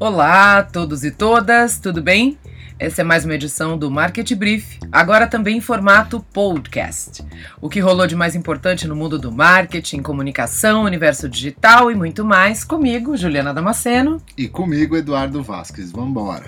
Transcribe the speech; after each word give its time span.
Olá, 0.00 0.62
todos 0.62 1.04
e 1.04 1.10
todas, 1.10 1.78
tudo 1.78 2.00
bem? 2.00 2.38
Essa 2.78 3.02
é 3.02 3.04
mais 3.04 3.26
uma 3.26 3.34
edição 3.34 3.76
do 3.76 3.90
Market 3.90 4.32
Brief, 4.34 4.78
agora 4.90 5.26
também 5.26 5.58
em 5.58 5.60
formato 5.60 6.24
podcast. 6.32 7.22
O 7.60 7.68
que 7.68 7.80
rolou 7.80 8.06
de 8.06 8.16
mais 8.16 8.34
importante 8.34 8.88
no 8.88 8.96
mundo 8.96 9.18
do 9.18 9.30
marketing, 9.30 10.00
comunicação, 10.00 10.84
universo 10.84 11.28
digital 11.28 11.90
e 11.90 11.94
muito 11.94 12.24
mais, 12.24 12.64
comigo, 12.64 13.16
Juliana 13.16 13.52
Damasceno. 13.52 14.22
E 14.36 14.48
comigo, 14.48 14.96
Eduardo 14.96 15.42
Vasquez. 15.42 15.92
Vamos 15.92 16.10
embora. 16.10 16.46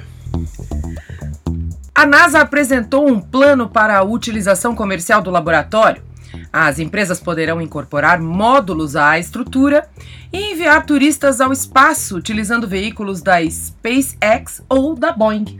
A 1.94 2.06
NASA 2.06 2.40
apresentou 2.40 3.06
um 3.06 3.20
plano 3.20 3.68
para 3.68 3.98
a 3.98 4.02
utilização 4.02 4.74
comercial 4.74 5.20
do 5.20 5.30
laboratório. 5.30 6.02
As 6.52 6.78
empresas 6.78 7.20
poderão 7.20 7.60
incorporar 7.60 8.20
módulos 8.20 8.96
à 8.96 9.18
estrutura 9.18 9.88
e 10.32 10.52
enviar 10.52 10.84
turistas 10.84 11.40
ao 11.40 11.52
espaço 11.52 12.16
utilizando 12.16 12.68
veículos 12.68 13.22
da 13.22 13.38
SpaceX 13.48 14.62
ou 14.68 14.94
da 14.94 15.12
Boeing. 15.12 15.58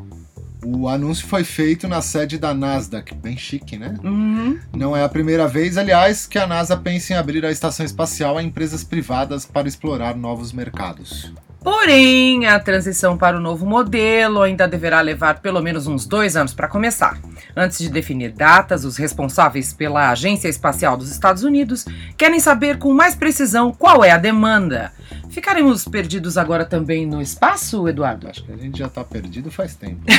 O 0.65 0.89
anúncio 0.89 1.27
foi 1.27 1.43
feito 1.43 1.89
na 1.89 2.03
sede 2.03 2.37
da 2.37 2.53
Nasdaq, 2.53 3.15
bem 3.15 3.37
chique, 3.37 3.79
né? 3.79 3.95
Uhum. 4.05 4.59
Não 4.77 4.95
é 4.95 5.03
a 5.03 5.09
primeira 5.09 5.49
vez, 5.49 5.79
aliás, 5.79 6.27
que 6.27 6.39
a 6.39 6.47
NASA 6.47 6.77
pensa 6.77 7.15
em 7.15 7.17
abrir 7.17 7.45
a 7.47 7.51
estação 7.51 7.85
espacial 7.85 8.37
a 8.37 8.43
empresas 8.43 8.85
privadas 8.85 9.47
para 9.47 9.67
explorar 9.67 10.15
novos 10.15 10.53
mercados. 10.53 11.33
Porém, 11.63 12.47
a 12.47 12.59
transição 12.59 13.19
para 13.19 13.37
o 13.37 13.41
novo 13.41 13.67
modelo 13.67 14.41
ainda 14.41 14.67
deverá 14.67 15.01
levar 15.03 15.41
pelo 15.41 15.61
menos 15.61 15.87
uns 15.87 16.07
dois 16.07 16.35
anos 16.35 16.55
para 16.55 16.69
começar. 16.69 17.19
Antes 17.55 17.79
de 17.79 17.91
definir 17.91 18.33
datas, 18.33 18.85
os 18.85 18.97
responsáveis 18.97 19.73
pela 19.73 20.11
Agência 20.11 20.49
Espacial 20.49 20.97
dos 20.97 21.11
Estados 21.11 21.45
Unidos 21.45 21.85
querem 22.17 22.41
saber 22.41 22.79
com 22.79 22.95
mais 22.95 23.15
precisão 23.15 23.73
qual 23.73 24.03
é 24.03 24.11
a 24.11 24.17
demanda. 24.17 24.91
Ficaremos 25.29 25.85
perdidos 25.85 26.39
agora 26.39 26.65
também 26.65 27.07
no 27.07 27.21
espaço, 27.21 27.87
Eduardo? 27.87 28.27
Acho 28.27 28.43
que 28.43 28.53
a 28.53 28.57
gente 28.57 28.79
já 28.79 28.87
está 28.87 29.05
perdido 29.05 29.51
faz 29.51 29.75
tempo. 29.75 30.01
Né? 30.07 30.17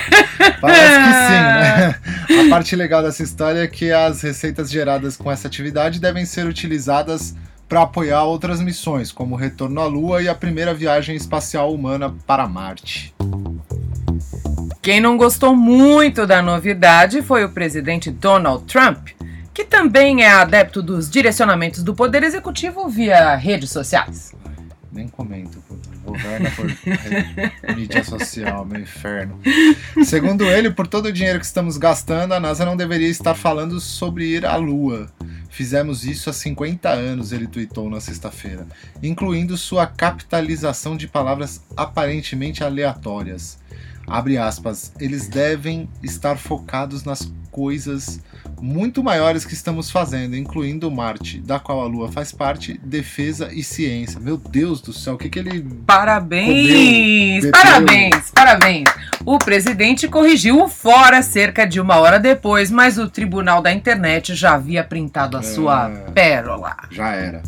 Parece 0.60 0.98
que 0.98 1.12
sim, 1.26 2.38
né? 2.38 2.46
A 2.46 2.50
parte 2.50 2.76
legal 2.76 3.02
dessa 3.02 3.22
história 3.22 3.60
é 3.60 3.66
que 3.66 3.90
as 3.92 4.22
receitas 4.22 4.70
geradas 4.70 5.16
com 5.16 5.30
essa 5.30 5.46
atividade 5.48 6.00
devem 6.00 6.24
ser 6.24 6.46
utilizadas 6.46 7.34
para 7.68 7.82
apoiar 7.82 8.24
outras 8.24 8.60
missões, 8.60 9.10
como 9.10 9.34
o 9.34 9.38
retorno 9.38 9.80
à 9.80 9.86
Lua 9.86 10.22
e 10.22 10.28
a 10.28 10.34
primeira 10.34 10.74
viagem 10.74 11.16
espacial 11.16 11.72
humana 11.72 12.14
para 12.26 12.46
Marte. 12.46 13.14
Quem 14.82 15.00
não 15.00 15.16
gostou 15.16 15.56
muito 15.56 16.26
da 16.26 16.42
novidade 16.42 17.22
foi 17.22 17.42
o 17.42 17.48
presidente 17.48 18.10
Donald 18.10 18.64
Trump, 18.64 19.08
que 19.54 19.64
também 19.64 20.22
é 20.22 20.30
adepto 20.30 20.82
dos 20.82 21.08
direcionamentos 21.08 21.82
do 21.82 21.94
Poder 21.94 22.22
Executivo 22.22 22.88
via 22.88 23.34
redes 23.34 23.70
sociais. 23.70 24.34
Nem 24.92 25.08
comento, 25.08 25.62
governa 26.04 26.50
por 26.50 26.66
mídia 27.74 28.04
social, 28.04 28.64
meu 28.64 28.80
inferno. 28.80 29.40
Segundo 30.04 30.44
ele, 30.44 30.70
por 30.70 30.86
todo 30.86 31.06
o 31.06 31.12
dinheiro 31.12 31.40
que 31.40 31.46
estamos 31.46 31.76
gastando, 31.78 32.34
a 32.34 32.38
NASA 32.38 32.64
não 32.64 32.76
deveria 32.76 33.08
estar 33.08 33.34
falando 33.34 33.80
sobre 33.80 34.26
ir 34.26 34.44
à 34.44 34.56
Lua. 34.56 35.08
Fizemos 35.54 36.04
isso 36.04 36.28
há 36.28 36.32
50 36.32 36.88
anos, 36.88 37.30
ele 37.30 37.46
tweetou 37.46 37.88
na 37.88 38.00
sexta-feira, 38.00 38.66
incluindo 39.00 39.56
sua 39.56 39.86
capitalização 39.86 40.96
de 40.96 41.06
palavras 41.06 41.62
aparentemente 41.76 42.64
aleatórias. 42.64 43.56
Abre 44.06 44.38
aspas, 44.38 44.92
eles 45.00 45.28
devem 45.28 45.88
estar 46.02 46.36
focados 46.36 47.04
nas 47.04 47.30
coisas 47.50 48.20
muito 48.60 49.02
maiores 49.02 49.44
que 49.44 49.54
estamos 49.54 49.90
fazendo, 49.90 50.36
incluindo 50.36 50.90
Marte, 50.90 51.40
da 51.40 51.60
qual 51.60 51.80
a 51.82 51.86
Lua 51.86 52.10
faz 52.10 52.32
parte, 52.32 52.80
defesa 52.82 53.50
e 53.52 53.62
ciência. 53.62 54.18
Meu 54.18 54.36
Deus 54.36 54.80
do 54.80 54.92
céu, 54.92 55.14
o 55.14 55.18
que, 55.18 55.28
que 55.28 55.38
ele. 55.38 55.62
Parabéns! 55.86 57.44
Comeu, 57.44 57.50
parabéns, 57.52 58.30
parabéns! 58.34 58.84
O 59.24 59.38
presidente 59.38 60.08
corrigiu 60.08 60.62
o 60.62 60.68
fora 60.68 61.22
cerca 61.22 61.66
de 61.66 61.80
uma 61.80 61.96
hora 61.96 62.18
depois, 62.18 62.70
mas 62.70 62.98
o 62.98 63.08
tribunal 63.08 63.62
da 63.62 63.72
internet 63.72 64.34
já 64.34 64.54
havia 64.54 64.82
printado 64.82 65.36
a 65.36 65.40
é... 65.40 65.42
sua 65.42 65.90
pérola. 66.12 66.76
Já 66.90 67.12
era. 67.12 67.42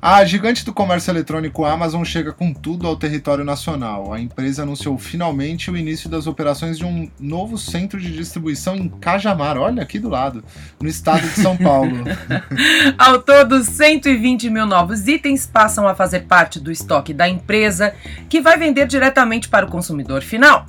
A 0.00 0.24
gigante 0.24 0.64
do 0.64 0.72
comércio 0.72 1.10
eletrônico 1.10 1.64
Amazon 1.64 2.04
chega 2.04 2.32
com 2.32 2.52
tudo 2.52 2.86
ao 2.86 2.96
território 2.96 3.44
nacional. 3.44 4.12
A 4.12 4.20
empresa 4.20 4.62
anunciou 4.62 4.98
finalmente 4.98 5.70
o 5.70 5.76
início 5.76 6.10
das 6.10 6.26
operações 6.26 6.78
de 6.78 6.84
um 6.84 7.08
novo 7.18 7.56
centro 7.56 8.00
de 8.00 8.12
distribuição 8.12 8.76
em 8.76 8.88
Cajamar, 8.88 9.56
olha 9.56 9.82
aqui 9.82 9.98
do 9.98 10.08
lado, 10.08 10.44
no 10.80 10.88
estado 10.88 11.22
de 11.22 11.40
São 11.40 11.56
Paulo. 11.56 12.04
ao 12.98 13.22
todo, 13.22 13.62
120 13.62 14.50
mil 14.50 14.66
novos 14.66 15.06
itens 15.08 15.46
passam 15.46 15.88
a 15.88 15.94
fazer 15.94 16.20
parte 16.20 16.60
do 16.60 16.70
estoque 16.70 17.14
da 17.14 17.28
empresa, 17.28 17.94
que 18.28 18.40
vai 18.40 18.58
vender 18.58 18.86
diretamente 18.86 19.48
para 19.48 19.66
o 19.66 19.70
consumidor 19.70 20.22
final. 20.22 20.66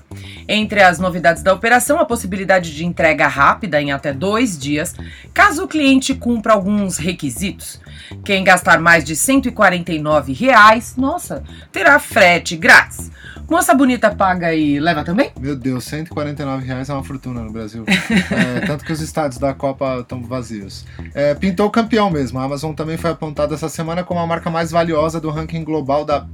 Entre 0.47 0.81
as 0.81 0.99
novidades 0.99 1.41
da 1.43 1.53
operação, 1.53 1.99
a 1.99 2.05
possibilidade 2.05 2.73
de 2.73 2.85
entrega 2.85 3.27
rápida 3.27 3.81
em 3.81 3.91
até 3.91 4.13
dois 4.13 4.57
dias, 4.57 4.95
caso 5.33 5.63
o 5.63 5.67
cliente 5.67 6.13
cumpra 6.13 6.53
alguns 6.53 6.97
requisitos. 6.97 7.81
Quem 8.23 8.43
gastar 8.55 8.79
mais 8.79 9.03
de 9.03 9.17
149 9.17 10.31
reais, 10.31 10.95
nossa, 10.95 11.43
terá 11.73 11.99
frete 11.99 12.55
grátis. 12.55 13.11
Moça 13.49 13.75
bonita 13.75 14.09
paga 14.09 14.55
e 14.55 14.79
leva 14.79 15.03
também? 15.03 15.31
Meu 15.39 15.55
Deus, 15.55 15.83
149 15.83 16.65
reais 16.65 16.89
é 16.89 16.93
uma 16.93 17.03
fortuna 17.03 17.41
no 17.41 17.51
Brasil. 17.51 17.83
é, 17.85 18.65
tanto 18.65 18.83
que 18.83 18.91
os 18.91 19.01
estádios 19.01 19.37
da 19.37 19.53
Copa 19.53 19.99
estão 19.99 20.23
vazios. 20.23 20.85
É, 21.13 21.35
pintou 21.35 21.69
campeão 21.69 22.09
mesmo. 22.09 22.39
A 22.39 22.43
Amazon 22.43 22.73
também 22.73 22.97
foi 22.97 23.11
apontada 23.11 23.53
essa 23.53 23.69
semana 23.69 24.03
como 24.03 24.19
a 24.19 24.25
marca 24.25 24.49
mais 24.49 24.71
valiosa 24.71 25.19
do 25.19 25.29
ranking 25.29 25.63
global 25.63 26.05
da 26.05 26.25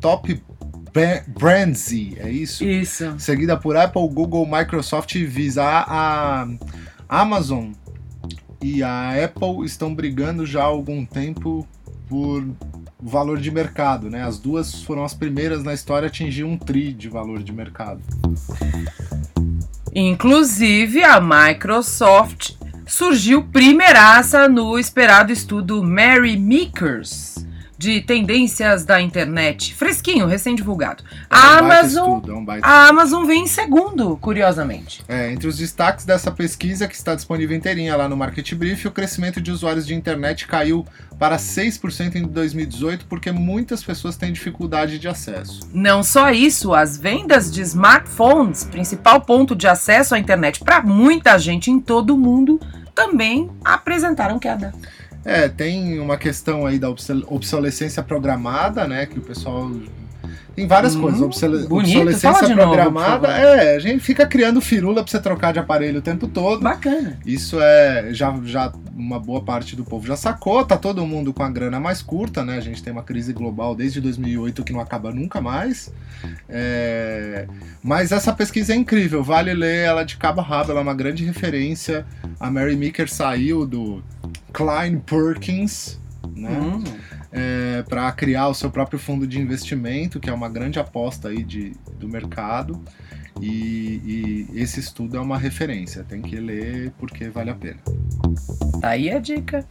Top 0.00 0.40
Brandsy, 1.26 2.16
é 2.20 2.30
isso? 2.30 2.62
Isso. 2.62 3.14
Seguida 3.18 3.56
por 3.56 3.76
Apple, 3.76 4.08
Google, 4.08 4.46
Microsoft 4.46 5.14
e 5.14 5.24
Visa. 5.24 5.64
A, 5.64 6.42
a 7.08 7.20
Amazon 7.20 7.72
e 8.62 8.82
a 8.82 9.24
Apple 9.24 9.64
estão 9.64 9.94
brigando 9.94 10.44
já 10.44 10.62
há 10.62 10.66
algum 10.66 11.04
tempo 11.04 11.66
por 12.08 12.44
valor 13.00 13.38
de 13.38 13.50
mercado, 13.50 14.10
né? 14.10 14.22
As 14.22 14.38
duas 14.38 14.82
foram 14.82 15.04
as 15.04 15.14
primeiras 15.14 15.62
na 15.62 15.72
história 15.72 16.06
a 16.06 16.08
atingir 16.08 16.44
um 16.44 16.58
tri 16.58 16.92
de 16.92 17.08
valor 17.08 17.42
de 17.42 17.52
mercado. 17.52 18.02
Inclusive, 19.94 21.02
a 21.02 21.20
Microsoft 21.20 22.52
surgiu 22.86 23.44
primeiraça 23.44 24.48
no 24.48 24.78
esperado 24.78 25.32
estudo 25.32 25.82
Mary 25.82 26.36
Meekers, 26.36 27.46
de 27.80 28.02
tendências 28.02 28.84
da 28.84 29.00
internet. 29.00 29.74
Fresquinho, 29.74 30.26
recém-divulgado. 30.26 31.02
É 31.30 31.34
um 31.34 31.38
a, 31.38 31.58
Amazon, 31.60 32.16
estudo, 32.18 32.32
é 32.32 32.34
um 32.34 32.46
a 32.60 32.88
Amazon 32.88 33.24
vem 33.24 33.44
em 33.44 33.46
segundo, 33.46 34.18
curiosamente. 34.18 35.02
É, 35.08 35.32
entre 35.32 35.48
os 35.48 35.56
destaques 35.56 36.04
dessa 36.04 36.30
pesquisa, 36.30 36.86
que 36.86 36.94
está 36.94 37.14
disponível 37.14 37.56
inteirinha 37.56 37.96
lá 37.96 38.06
no 38.06 38.18
Market 38.18 38.52
Brief, 38.52 38.86
o 38.86 38.90
crescimento 38.90 39.40
de 39.40 39.50
usuários 39.50 39.86
de 39.86 39.94
internet 39.94 40.46
caiu 40.46 40.84
para 41.18 41.38
6% 41.38 42.16
em 42.16 42.24
2018, 42.24 43.06
porque 43.06 43.32
muitas 43.32 43.82
pessoas 43.82 44.14
têm 44.14 44.30
dificuldade 44.30 44.98
de 44.98 45.08
acesso. 45.08 45.60
Não 45.72 46.02
só 46.02 46.30
isso, 46.30 46.74
as 46.74 46.98
vendas 46.98 47.50
de 47.50 47.62
smartphones, 47.62 48.62
principal 48.64 49.22
ponto 49.22 49.56
de 49.56 49.66
acesso 49.66 50.14
à 50.14 50.18
internet 50.18 50.60
para 50.62 50.82
muita 50.82 51.38
gente 51.38 51.70
em 51.70 51.80
todo 51.80 52.14
o 52.14 52.18
mundo, 52.18 52.60
também 52.94 53.50
apresentaram 53.64 54.38
queda. 54.38 54.74
É, 55.24 55.48
tem 55.48 55.98
uma 55.98 56.16
questão 56.16 56.64
aí 56.64 56.78
da 56.78 56.88
obsolescência 56.88 58.02
programada, 58.02 58.86
né? 58.86 59.06
Que 59.06 59.18
o 59.18 59.22
pessoal. 59.22 59.70
Tem 60.54 60.66
várias 60.66 60.94
hum, 60.94 61.02
coisas. 61.02 61.20
Obsole... 61.20 61.66
Bonito. 61.66 61.96
Obsolescência 61.96 62.54
programada. 62.54 63.28
Novo, 63.28 63.40
é, 63.40 63.76
a 63.76 63.78
gente 63.78 64.00
fica 64.00 64.26
criando 64.26 64.60
firula 64.60 65.02
pra 65.02 65.10
você 65.10 65.20
trocar 65.20 65.52
de 65.52 65.58
aparelho 65.58 65.98
o 65.98 66.02
tempo 66.02 66.28
todo. 66.28 66.62
Bacana. 66.62 67.18
Isso 67.24 67.58
é. 67.60 68.10
Já, 68.12 68.38
já 68.44 68.72
uma 68.94 69.18
boa 69.18 69.42
parte 69.42 69.74
do 69.74 69.84
povo 69.84 70.06
já 70.06 70.16
sacou, 70.16 70.64
tá 70.64 70.76
todo 70.76 71.04
mundo 71.06 71.32
com 71.32 71.42
a 71.42 71.48
grana 71.48 71.80
mais 71.80 72.02
curta, 72.02 72.44
né? 72.44 72.58
A 72.58 72.60
gente 72.60 72.82
tem 72.82 72.92
uma 72.92 73.02
crise 73.02 73.32
global 73.32 73.74
desde 73.74 74.00
2008 74.00 74.62
que 74.62 74.72
não 74.72 74.80
acaba 74.80 75.12
nunca 75.12 75.40
mais. 75.40 75.92
É... 76.48 77.46
Mas 77.82 78.12
essa 78.12 78.32
pesquisa 78.32 78.72
é 78.72 78.76
incrível, 78.76 79.22
vale 79.22 79.54
ler 79.54 79.86
ela 79.86 80.04
de 80.04 80.16
cabo 80.16 80.40
a 80.40 80.44
rabo, 80.44 80.70
ela 80.70 80.80
é 80.80 80.82
uma 80.82 80.94
grande 80.94 81.24
referência. 81.24 82.04
A 82.38 82.50
Mary 82.50 82.76
Meeker 82.76 83.10
saiu 83.10 83.66
do 83.66 84.02
Klein 84.52 84.98
Perkins, 84.98 85.98
né? 86.36 86.50
Uhum. 86.50 86.84
É, 87.32 87.84
para 87.88 88.10
criar 88.12 88.48
o 88.48 88.54
seu 88.54 88.70
próprio 88.70 88.98
fundo 88.98 89.26
de 89.26 89.40
investimento, 89.40 90.18
que 90.18 90.28
é 90.28 90.32
uma 90.32 90.48
grande 90.48 90.78
aposta 90.78 91.28
aí 91.28 91.44
de, 91.44 91.72
do 91.98 92.08
mercado. 92.08 92.82
E, 93.40 94.46
e, 94.52 94.60
esse 94.60 94.80
estudo 94.80 95.16
é 95.16 95.20
uma 95.20 95.38
referência, 95.38 96.04
tem 96.04 96.20
que 96.20 96.36
ler 96.36 96.92
porque 96.98 97.28
vale 97.28 97.50
a 97.50 97.54
pena. 97.54 97.80
Tá 98.80 98.90
aí 98.90 99.10
a 99.10 99.18
dica. 99.18 99.64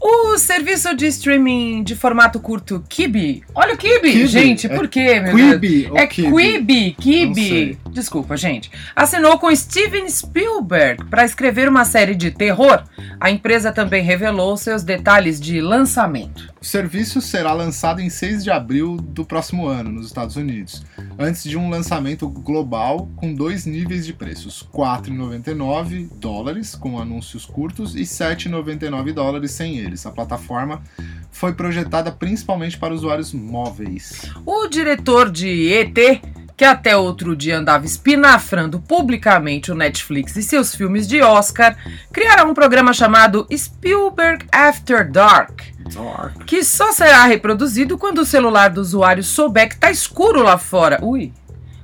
O 0.00 0.36
serviço 0.36 0.96
de 0.96 1.06
streaming 1.06 1.84
de 1.84 1.94
formato 1.94 2.40
curto 2.40 2.84
Kibi. 2.88 3.44
Olha 3.54 3.74
o 3.74 3.78
Kibi, 3.78 4.12
Kibi. 4.12 4.26
gente, 4.26 4.66
é 4.66 4.70
por 4.70 4.88
quê, 4.88 5.20
meu 5.20 5.36
Quibi 5.36 5.82
Deus? 5.84 5.96
É 5.96 6.06
Kibi? 6.06 6.32
Quibi, 6.32 6.96
Kibi. 6.98 7.78
desculpa, 7.90 8.36
gente, 8.36 8.70
assinou 8.96 9.38
com 9.38 9.54
Steven 9.54 10.08
Spielberg 10.08 11.04
para 11.04 11.24
escrever 11.24 11.68
uma 11.68 11.84
série 11.84 12.16
de 12.16 12.30
terror. 12.32 12.82
A 13.20 13.30
empresa 13.30 13.70
também 13.70 14.02
revelou 14.02 14.56
seus 14.56 14.82
detalhes 14.82 15.40
de 15.40 15.60
lançamento. 15.60 16.52
O 16.60 16.64
serviço 16.64 17.20
será 17.20 17.52
lançado 17.52 18.00
em 18.00 18.08
6 18.08 18.44
de 18.44 18.50
abril 18.50 18.96
do 18.96 19.24
próximo 19.24 19.66
ano, 19.66 19.90
nos 19.90 20.06
Estados 20.06 20.36
Unidos, 20.36 20.84
antes 21.18 21.44
de 21.44 21.56
um 21.56 21.68
lançamento 21.68 22.28
global 22.28 23.08
com 23.16 23.34
dois 23.34 23.66
níveis 23.66 24.06
de 24.06 24.12
preços: 24.12 24.66
4,99 24.72 26.08
dólares 26.18 26.74
com 26.74 27.00
anúncios 27.00 27.44
curtos 27.44 27.94
e 27.94 28.06
7,99 28.34 29.12
dólares 29.12 29.50
sem 29.50 29.78
eles. 29.78 30.04
A 30.06 30.10
plataforma 30.10 30.82
foi 31.30 31.52
projetada 31.52 32.10
principalmente 32.10 32.78
para 32.78 32.94
usuários 32.94 33.32
móveis. 33.32 34.30
O 34.44 34.66
diretor 34.68 35.30
de 35.30 35.72
ET 35.72 36.22
que 36.62 36.64
até 36.64 36.96
outro 36.96 37.34
dia 37.34 37.58
andava 37.58 37.84
espinafrando 37.84 38.78
publicamente 38.78 39.72
o 39.72 39.74
Netflix 39.74 40.36
e 40.36 40.42
seus 40.44 40.72
filmes 40.72 41.08
de 41.08 41.20
Oscar, 41.20 41.76
criará 42.12 42.44
um 42.44 42.54
programa 42.54 42.92
chamado 42.92 43.46
Spielberg 43.52 44.46
After 44.52 45.10
Dark, 45.10 45.60
Dark. 45.92 46.44
que 46.46 46.62
só 46.62 46.92
será 46.92 47.24
reproduzido 47.24 47.98
quando 47.98 48.18
o 48.18 48.24
celular 48.24 48.70
do 48.70 48.80
usuário 48.80 49.24
souber 49.24 49.70
que 49.70 49.76
tá 49.76 49.90
escuro 49.90 50.40
lá 50.40 50.56
fora. 50.56 51.00
Ui, 51.02 51.32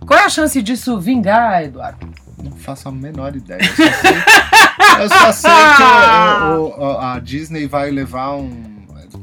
qual 0.07 0.21
é 0.21 0.25
a 0.25 0.29
chance 0.29 0.63
disso 0.63 1.01
vingar, 1.01 1.65
Eduardo? 1.65 2.07
Não 2.43 2.53
faço 2.53 2.89
a 2.89 2.93
menor 2.93 3.35
ideia. 3.37 3.61
Eu 3.61 3.69
só 3.75 3.93
sei, 3.93 5.03
eu 5.05 5.09
só 5.09 5.33
sei 5.33 5.51
que 5.77 6.57
o- 6.57 6.79
o- 6.81 6.99
a 6.99 7.19
Disney 7.21 7.67
vai 7.67 7.91
levar 7.91 8.35
um. 8.37 8.79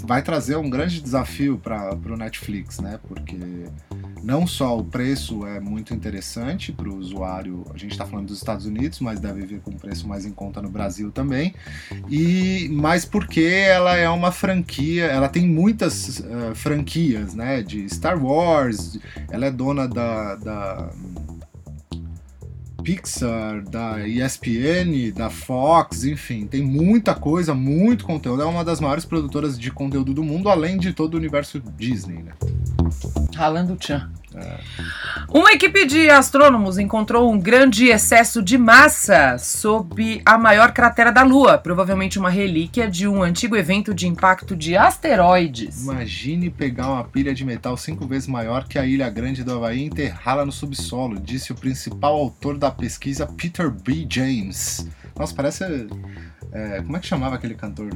Vai 0.07 0.21
trazer 0.21 0.55
um 0.55 0.69
grande 0.69 1.01
desafio 1.01 1.57
para 1.57 1.95
o 1.95 2.15
Netflix, 2.17 2.79
né? 2.79 2.99
Porque 3.07 3.37
não 4.23 4.45
só 4.45 4.77
o 4.77 4.83
preço 4.83 5.45
é 5.47 5.59
muito 5.59 5.93
interessante 5.93 6.71
para 6.71 6.89
o 6.89 6.95
usuário, 6.97 7.63
a 7.73 7.77
gente 7.77 7.91
está 7.91 8.05
falando 8.05 8.27
dos 8.27 8.37
Estados 8.37 8.65
Unidos, 8.67 8.99
mas 8.99 9.19
deve 9.19 9.45
vir 9.45 9.61
com 9.61 9.71
um 9.71 9.77
preço 9.77 10.07
mais 10.07 10.25
em 10.25 10.31
conta 10.31 10.61
no 10.61 10.69
Brasil 10.69 11.11
também. 11.11 11.55
E 12.09 12.67
mas 12.71 13.03
porque 13.05 13.41
ela 13.41 13.95
é 13.95 14.07
uma 14.09 14.31
franquia, 14.31 15.05
ela 15.05 15.27
tem 15.29 15.47
muitas 15.47 16.19
eh, 16.23 16.53
franquias, 16.55 17.33
né? 17.33 17.61
De 17.63 17.87
Star 17.89 18.23
Wars, 18.23 18.99
ela 19.31 19.47
é 19.47 19.51
dona 19.51 19.87
da- 19.87 20.35
da 20.35 20.89
Pixar, 22.85 23.63
da 23.63 24.07
ESPN, 24.07 25.11
da 25.11 25.31
Fox, 25.31 26.03
enfim, 26.03 26.45
tem 26.45 26.61
muita 26.61 27.15
coisa, 27.15 27.55
muito 27.55 28.05
conteúdo. 28.05 28.43
É 28.43 28.45
uma 28.45 28.63
das 28.63 28.79
maiores 28.79 29.03
produtoras 29.03 29.57
de 29.57 29.71
conteúdo 29.71 30.13
do 30.13 30.23
mundo, 30.23 30.49
além 30.49 30.77
de 30.77 30.93
todo 30.93 31.15
o 31.15 31.17
universo 31.17 31.59
Disney, 31.75 32.21
né? 32.21 32.33
Ralando 33.35 33.73
o 33.73 33.75
tchan. 33.75 34.11
Uma 35.29 35.51
equipe 35.51 35.85
de 35.85 36.09
astrônomos 36.09 36.77
encontrou 36.77 37.31
um 37.31 37.39
grande 37.39 37.87
excesso 37.87 38.41
de 38.41 38.57
massa 38.57 39.37
sob 39.37 40.21
a 40.25 40.37
maior 40.37 40.71
cratera 40.71 41.11
da 41.11 41.23
Lua, 41.23 41.57
provavelmente 41.57 42.19
uma 42.19 42.29
relíquia 42.29 42.89
de 42.89 43.07
um 43.07 43.23
antigo 43.23 43.55
evento 43.55 43.93
de 43.93 44.07
impacto 44.07 44.55
de 44.55 44.77
asteroides. 44.77 45.83
Imagine 45.83 46.49
pegar 46.49 46.87
uma 46.87 47.03
pilha 47.03 47.33
de 47.33 47.45
metal 47.45 47.75
cinco 47.77 48.07
vezes 48.07 48.27
maior 48.27 48.67
que 48.67 48.79
a 48.79 48.85
Ilha 48.85 49.09
Grande 49.09 49.43
do 49.43 49.53
Havaí 49.53 49.79
e 49.79 49.85
enterrá-la 49.85 50.45
no 50.45 50.51
subsolo, 50.51 51.19
disse 51.19 51.51
o 51.51 51.55
principal 51.55 52.13
autor 52.15 52.57
da 52.57 52.71
pesquisa, 52.71 53.27
Peter 53.27 53.69
B. 53.69 54.07
James. 54.09 54.87
Nossa, 55.17 55.33
parece. 55.33 55.63
é, 56.51 56.81
como 56.81 56.97
é 56.97 56.99
que 56.99 57.07
chamava 57.07 57.35
aquele 57.35 57.55
cantor 57.55 57.89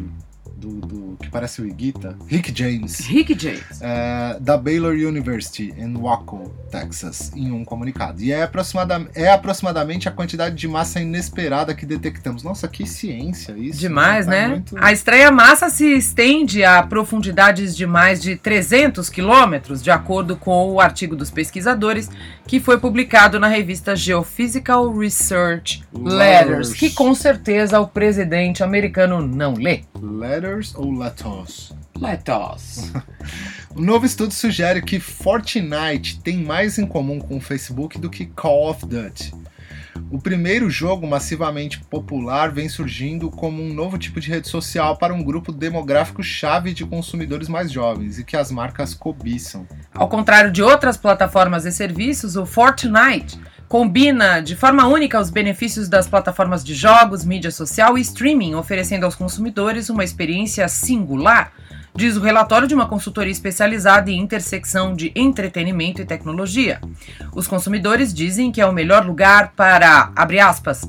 do, 0.59 0.69
do- 0.81 1.17
que 1.17 1.29
parece 1.29 1.61
o 1.61 1.65
Iguita? 1.67 2.17
Rick 2.27 2.53
James. 2.56 3.00
Rick 3.00 3.38
James. 3.39 3.81
é, 3.81 4.38
da 4.39 4.57
Baylor 4.57 4.94
University 4.94 5.73
em 5.77 5.94
Waco, 5.95 6.51
Texas, 6.69 7.31
em 7.35 7.51
um 7.51 7.63
comunicado. 7.65 8.21
E 8.21 8.31
é, 8.31 8.44
aproximada- 8.44 9.07
é 9.15 9.31
aproximadamente 9.31 10.07
a 10.07 10.11
quantidade 10.11 10.56
de 10.56 10.67
massa 10.67 11.00
inesperada 11.00 11.73
que 11.73 11.85
detectamos. 11.85 12.44
Nossa, 12.44 12.67
que 12.67 12.85
ciência 12.85 13.53
isso. 13.57 13.79
Demais, 13.79 14.25
Tá 14.25 14.31
né? 14.31 14.47
muito- 14.50 14.75
A 14.79 14.91
estreia 14.91 15.31
massa 15.31 15.69
se 15.69 15.85
estende 15.94 16.63
a 16.63 16.83
profundidades 16.83 17.75
de 17.75 17.85
mais 17.88 18.21
de 18.21 18.35
300 18.35 19.09
quilômetros, 19.09 19.81
de 19.81 19.89
acordo 19.91 20.35
com 20.35 20.71
o 20.71 20.79
artigo 20.79 21.15
dos 21.15 21.31
pesquisadores, 21.31 22.09
que 22.50 22.60
foi 22.60 22.80
publicado 22.80 23.40
na 23.40 23.48
revista 23.48 23.96
Geophysical 23.96 24.92
Research 24.92 25.84
Letters, 25.94 26.18
Letters. 26.18 26.74
que 26.74 26.90
com 26.90 27.13
certeza 27.13 27.80
o 27.80 27.88
presidente 27.88 28.63
americano 28.63 29.22
não 29.22 29.54
lê. 29.54 29.81
Letters 30.01 30.74
ou 30.74 30.92
letters? 30.92 31.72
Letters. 31.96 32.92
Um 33.75 33.84
novo 33.84 34.04
estudo 34.04 34.34
sugere 34.34 34.81
que 34.81 35.00
Fortnite 35.00 36.19
tem 36.22 36.38
mais 36.38 36.80
em 36.80 36.88
comum 36.88 37.19
com 37.19 37.38
o 37.38 37.40
Facebook 37.40 38.00
do 38.00 38.10
que 38.10 38.25
Call 38.25 38.72
of 38.72 38.84
Duty. 38.84 39.31
O 40.12 40.19
primeiro 40.19 40.69
jogo 40.69 41.07
massivamente 41.07 41.80
popular 41.80 42.51
vem 42.51 42.68
surgindo 42.68 43.30
como 43.30 43.62
um 43.62 43.74
novo 43.74 43.98
tipo 43.98 44.19
de 44.19 44.30
rede 44.30 44.48
social 44.48 44.98
para 44.98 45.13
um 45.13 45.24
grupo 45.24 45.51
demográfico 45.51 46.24
chave 46.24 46.74
de 46.74 46.86
consumidores 46.86 47.48
mais 47.48 47.72
jovens 47.72 48.19
e 48.19 48.24
que 48.24 48.36
as 48.36 48.51
marcas 48.51 48.94
cobiçam. 48.94 49.68
Ao 49.94 50.07
contrário 50.07 50.51
de 50.51 50.62
outras 50.62 50.98
plataformas 50.98 51.66
e 51.66 51.72
serviços, 51.72 52.36
o 52.36 52.46
Fortnite 52.46 53.40
combina 53.68 54.40
de 54.40 54.56
forma 54.56 54.88
única 54.88 55.19
os 55.19 55.30
benefícios 55.30 55.88
das 55.88 56.07
plataformas 56.07 56.63
de 56.63 56.74
jogos, 56.74 57.24
mídia 57.24 57.52
social 57.52 57.98
e 57.98 58.02
streaming, 58.02 58.56
oferecendo 58.56 59.06
aos 59.06 59.16
consumidores 59.16 59.90
uma 59.90 60.04
experiência 60.04 60.68
singular, 60.68 61.54
diz 62.00 62.16
o 62.16 62.22
relatório 62.22 62.66
de 62.66 62.74
uma 62.74 62.88
consultoria 62.88 63.30
especializada 63.30 64.10
em 64.10 64.18
intersecção 64.18 64.94
de 64.96 65.12
entretenimento 65.13 66.01
e 66.01 66.06
tecnologia. 66.06 66.80
Os 67.36 67.46
consumidores 67.46 68.13
dizem 68.13 68.54
que 68.54 68.62
é 68.62 68.66
o 68.66 68.72
melhor 68.72 69.06
lugar 69.06 69.51
para, 69.54 70.10
abre 70.16 70.40
aspas, 70.40 70.88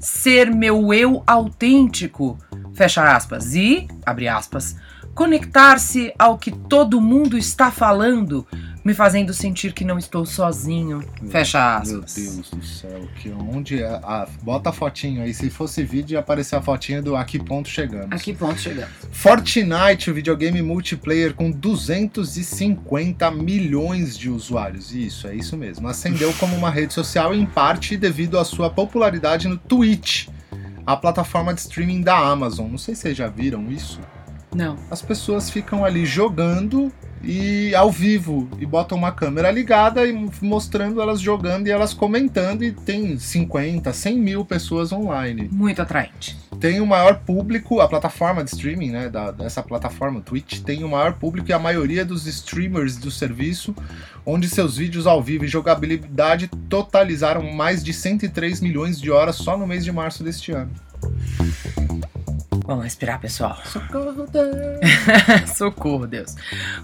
ser 0.00 0.50
meu 0.50 0.94
eu 0.94 1.22
autêntico, 1.26 2.38
fecha 2.72 3.04
aspas, 3.14 3.54
e, 3.54 3.86
abre 4.06 4.28
aspas, 4.28 4.76
conectar-se 5.14 6.10
ao 6.18 6.38
que 6.38 6.50
todo 6.50 7.02
mundo 7.02 7.36
está 7.36 7.70
falando, 7.70 8.46
me 8.86 8.94
fazendo 8.94 9.34
sentir 9.34 9.72
que 9.72 9.84
não 9.84 9.98
estou 9.98 10.24
sozinho, 10.24 11.02
fecha 11.28 11.58
Meu 11.58 11.98
aspas. 11.98 12.14
Deus 12.14 12.50
do 12.50 12.64
céu, 12.64 13.00
que 13.16 13.28
onde 13.30 13.82
é? 13.82 13.88
Ah, 14.00 14.28
bota 14.42 14.70
a 14.70 14.72
fotinho 14.72 15.22
aí. 15.22 15.34
Se 15.34 15.50
fosse 15.50 15.82
vídeo, 15.82 16.14
ia 16.14 16.20
aparecer 16.20 16.54
a 16.54 16.62
fotinha 16.62 17.02
do 17.02 17.16
a 17.16 17.24
que 17.24 17.36
ponto 17.36 17.68
chegamos. 17.68 18.12
A 18.12 18.16
que 18.16 18.32
ponto 18.32 18.60
chegamos? 18.60 18.92
Fortnite, 19.10 20.08
o 20.08 20.14
videogame 20.14 20.62
multiplayer 20.62 21.34
com 21.34 21.50
250 21.50 23.28
milhões 23.32 24.16
de 24.16 24.30
usuários. 24.30 24.94
Isso, 24.94 25.26
é 25.26 25.34
isso 25.34 25.56
mesmo. 25.56 25.88
Ascendeu 25.88 26.32
como 26.34 26.54
uma 26.54 26.70
rede 26.70 26.94
social 26.94 27.34
em 27.34 27.44
parte 27.44 27.96
devido 27.96 28.38
à 28.38 28.44
sua 28.44 28.70
popularidade 28.70 29.48
no 29.48 29.58
Twitch, 29.58 30.28
a 30.86 30.96
plataforma 30.96 31.52
de 31.52 31.58
streaming 31.58 32.02
da 32.02 32.16
Amazon. 32.16 32.70
Não 32.70 32.78
sei 32.78 32.94
se 32.94 33.00
vocês 33.00 33.16
já 33.16 33.26
viram 33.26 33.68
isso. 33.68 33.98
Não. 34.54 34.76
As 34.92 35.02
pessoas 35.02 35.50
ficam 35.50 35.84
ali 35.84 36.06
jogando 36.06 36.92
e 37.26 37.74
ao 37.74 37.90
vivo 37.90 38.48
e 38.60 38.64
botam 38.64 38.96
uma 38.96 39.10
câmera 39.10 39.50
ligada 39.50 40.06
e 40.06 40.12
mostrando 40.40 41.02
elas 41.02 41.20
jogando 41.20 41.66
e 41.66 41.70
elas 41.72 41.92
comentando 41.92 42.62
e 42.62 42.70
tem 42.70 43.18
50, 43.18 43.92
100 43.92 44.16
mil 44.16 44.44
pessoas 44.44 44.92
online. 44.92 45.48
Muito 45.50 45.82
atraente. 45.82 46.38
Tem 46.60 46.80
o 46.80 46.86
maior 46.86 47.18
público, 47.18 47.80
a 47.80 47.88
plataforma 47.88 48.44
de 48.44 48.50
streaming, 48.50 48.90
né, 48.90 49.08
da, 49.08 49.32
dessa 49.32 49.60
plataforma, 49.60 50.20
Twitch, 50.20 50.60
tem 50.60 50.84
o 50.84 50.88
maior 50.88 51.14
público 51.14 51.50
e 51.50 51.52
a 51.52 51.58
maioria 51.58 52.04
dos 52.04 52.26
streamers 52.26 52.96
do 52.96 53.10
serviço, 53.10 53.74
onde 54.24 54.48
seus 54.48 54.76
vídeos 54.76 55.06
ao 55.06 55.20
vivo 55.20 55.44
e 55.44 55.48
jogabilidade 55.48 56.46
totalizaram 56.68 57.42
mais 57.52 57.82
de 57.82 57.92
103 57.92 58.60
milhões 58.60 59.00
de 59.00 59.10
horas 59.10 59.34
só 59.34 59.58
no 59.58 59.66
mês 59.66 59.84
de 59.84 59.90
março 59.90 60.22
deste 60.22 60.52
ano. 60.52 60.70
Vamos 62.66 62.82
respirar, 62.82 63.20
pessoal. 63.20 63.56
Socorro, 63.64 64.26
Deus. 64.26 64.80
Socorro, 65.56 66.06
Deus. 66.06 66.34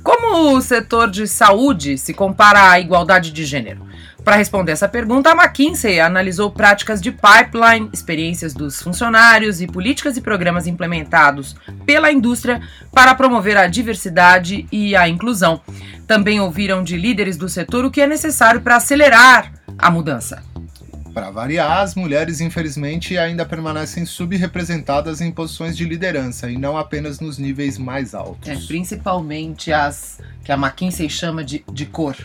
Como 0.03 0.55
o 0.55 0.61
setor 0.61 1.11
de 1.11 1.27
saúde 1.27 1.99
se 1.99 2.15
compara 2.15 2.71
à 2.71 2.79
igualdade 2.79 3.33
de 3.33 3.45
gênero? 3.45 3.85
Para 4.25 4.37
responder 4.37 4.71
essa 4.71 4.89
pergunta, 4.89 5.31
a 5.31 5.35
McKinsey 5.35 5.99
analisou 5.99 6.49
práticas 6.53 7.01
de 7.01 7.11
pipeline, 7.11 7.91
experiências 7.93 8.55
dos 8.55 8.81
funcionários 8.81 9.61
e 9.61 9.67
políticas 9.67 10.17
e 10.17 10.21
programas 10.21 10.69
implementados 10.69 11.57
pela 11.85 12.13
indústria 12.13 12.63
para 12.93 13.17
promover 13.17 13.57
a 13.57 13.67
diversidade 13.67 14.67
e 14.71 14.95
a 14.95 15.09
inclusão. 15.09 15.61
Também 16.07 16.41
ouviram 16.41 16.85
de 16.85 16.97
líderes 16.97 17.37
do 17.37 17.49
setor 17.49 17.85
o 17.85 17.91
que 17.91 18.01
é 18.01 18.07
necessário 18.07 18.61
para 18.61 18.77
acelerar 18.77 19.53
a 19.77 19.91
mudança. 19.91 20.52
Para 21.13 21.31
variar, 21.31 21.81
as 21.83 21.95
mulheres 21.95 22.41
infelizmente 22.41 23.19
ainda 23.19 23.45
permanecem 23.45 24.07
subrepresentadas 24.07 25.21
em 25.21 25.31
posições 25.31 25.77
de 25.77 25.85
liderança 25.85 26.51
e 26.51 26.57
não 26.57 26.77
apenas 26.77 27.21
nos 27.21 27.39
níveis 27.39 27.77
mais 27.77 28.15
altos. 28.15 28.49
É, 28.49 28.57
principalmente 28.67 29.73
as 29.73 30.19
que 30.43 30.51
a 30.51 30.57
McKinsey 30.57 31.11
chama 31.11 31.45
de, 31.45 31.63
de 31.71 31.85
cor 31.87 32.17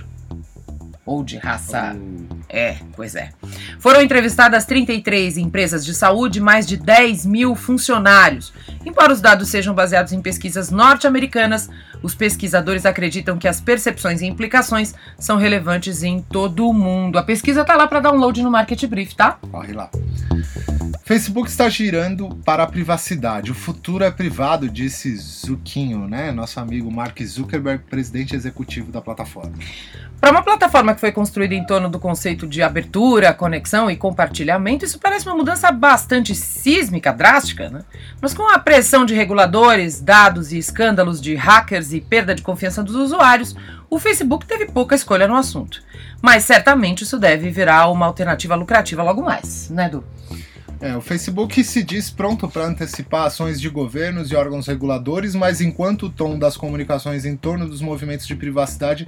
ou 1.05 1.23
de 1.23 1.37
raça. 1.37 1.95
O- 1.95 2.37
É, 2.49 2.77
pois 2.95 3.13
é. 3.15 3.29
Foram 3.79 4.01
entrevistadas 4.01 4.65
33 4.65 5.37
empresas 5.37 5.85
de 5.85 5.93
saúde, 5.93 6.39
mais 6.39 6.65
de 6.65 6.77
10 6.77 7.25
mil 7.25 7.55
funcionários. 7.55 8.53
Embora 8.85 9.11
os 9.13 9.19
dados 9.21 9.49
sejam 9.49 9.73
baseados 9.73 10.13
em 10.13 10.21
pesquisas 10.21 10.69
norte-americanas, 10.71 11.69
Os 12.01 12.15
pesquisadores 12.15 12.85
acreditam 12.85 13.37
que 13.37 13.47
as 13.47 13.59
percepções 13.59 14.21
e 14.21 14.25
implicações 14.25 14.93
são 15.17 15.37
relevantes 15.37 16.03
em 16.03 16.21
todo 16.21 16.67
o 16.67 16.73
mundo. 16.73 17.17
A 17.17 17.23
pesquisa 17.23 17.61
está 17.61 17.75
lá 17.75 17.87
para 17.87 17.99
download 17.99 18.41
no 18.41 18.51
Market 18.51 18.85
Brief, 18.85 19.15
tá? 19.15 19.37
Corre 19.51 19.73
lá. 19.73 19.89
Facebook 21.07 21.49
está 21.49 21.69
girando 21.69 22.37
para 22.43 22.63
a 22.63 22.67
privacidade. 22.67 23.49
O 23.49 23.55
futuro 23.55 24.03
é 24.03 24.11
privado, 24.11 24.69
disse 24.69 25.15
Zuquinho, 25.15 26.05
né? 26.05 26.33
Nosso 26.33 26.59
amigo 26.59 26.91
Mark 26.91 27.17
Zuckerberg, 27.23 27.81
presidente 27.85 28.35
executivo 28.35 28.91
da 28.91 29.01
plataforma. 29.01 29.53
Para 30.19 30.31
uma 30.31 30.43
plataforma 30.43 30.93
que 30.93 30.99
foi 30.99 31.13
construída 31.13 31.55
em 31.55 31.65
torno 31.65 31.87
do 31.87 31.97
conceito 31.97 32.45
de 32.45 32.61
abertura, 32.61 33.33
conexão 33.33 33.89
e 33.89 33.95
compartilhamento, 33.95 34.83
isso 34.83 34.99
parece 34.99 35.25
uma 35.25 35.37
mudança 35.37 35.71
bastante 35.71 36.35
sísmica, 36.35 37.13
drástica, 37.13 37.69
né? 37.69 37.83
Mas 38.19 38.33
com 38.33 38.43
a 38.43 38.59
pressão 38.59 39.05
de 39.05 39.15
reguladores, 39.15 40.01
dados 40.01 40.51
e 40.51 40.57
escândalos 40.57 41.21
de 41.21 41.35
hackers 41.35 41.93
e 41.93 42.01
perda 42.01 42.35
de 42.35 42.41
confiança 42.41 42.83
dos 42.83 42.95
usuários, 42.95 43.55
o 43.89 43.97
Facebook 43.97 44.45
teve 44.45 44.65
pouca 44.65 44.93
escolha 44.93 45.25
no 45.25 45.37
assunto. 45.37 45.81
Mas 46.21 46.43
certamente 46.43 47.05
isso 47.05 47.17
deve 47.17 47.49
virar 47.49 47.87
uma 47.89 48.05
alternativa 48.05 48.55
lucrativa 48.55 49.01
logo 49.01 49.21
mais, 49.21 49.69
né, 49.69 49.85
Edu? 49.85 50.03
É, 50.79 50.95
o 50.95 51.01
Facebook 51.01 51.63
se 51.63 51.81
diz 51.81 52.11
pronto 52.11 52.47
para 52.47 52.65
antecipar 52.65 53.25
ações 53.25 53.59
de 53.59 53.67
governos 53.67 54.31
e 54.31 54.35
órgãos 54.35 54.67
reguladores, 54.67 55.33
mas 55.33 55.59
enquanto 55.59 56.03
o 56.03 56.09
tom 56.09 56.37
das 56.37 56.55
comunicações 56.55 57.25
em 57.25 57.35
torno 57.35 57.67
dos 57.67 57.81
movimentos 57.81 58.27
de 58.27 58.35
privacidade 58.35 59.07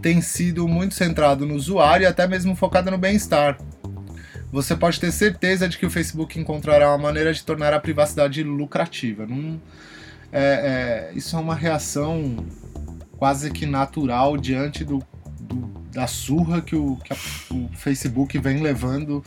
tem 0.00 0.20
sido 0.20 0.68
muito 0.68 0.94
centrado 0.94 1.44
no 1.44 1.54
usuário 1.54 2.04
e 2.04 2.06
até 2.06 2.26
mesmo 2.28 2.54
focado 2.54 2.90
no 2.90 2.98
bem-estar. 2.98 3.58
Você 4.52 4.76
pode 4.76 5.00
ter 5.00 5.10
certeza 5.10 5.68
de 5.68 5.76
que 5.76 5.84
o 5.84 5.90
Facebook 5.90 6.38
encontrará 6.38 6.88
uma 6.88 6.98
maneira 6.98 7.34
de 7.34 7.42
tornar 7.42 7.74
a 7.74 7.80
privacidade 7.80 8.42
lucrativa. 8.44 9.26
Não, 9.26 9.60
é, 10.32 11.10
é, 11.12 11.18
isso 11.18 11.36
é 11.36 11.38
uma 11.40 11.54
reação 11.54 12.46
quase 13.18 13.50
que 13.50 13.66
natural 13.66 14.36
diante 14.36 14.84
do, 14.84 15.02
do 15.40 15.78
da 15.92 16.06
surra 16.06 16.60
que, 16.60 16.76
o, 16.76 16.96
que 16.96 17.12
a, 17.12 17.16
o 17.50 17.68
Facebook 17.74 18.38
vem 18.38 18.62
levando 18.62 19.24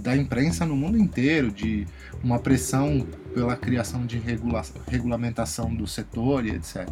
da 0.00 0.16
imprensa 0.16 0.64
no 0.64 0.74
mundo 0.74 0.98
inteiro, 0.98 1.50
de 1.50 1.86
uma 2.22 2.38
pressão 2.38 3.06
pela 3.34 3.56
criação 3.56 4.06
de 4.06 4.18
regula 4.18 4.62
regulamentação 4.88 5.74
do 5.74 5.86
setor 5.86 6.44
e 6.46 6.50
etc. 6.50 6.88